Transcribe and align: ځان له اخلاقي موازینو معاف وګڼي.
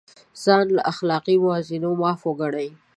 ځان 0.43 0.65
له 0.75 0.81
اخلاقي 0.91 1.35
موازینو 1.43 1.89
معاف 2.01 2.21
وګڼي. 2.25 2.69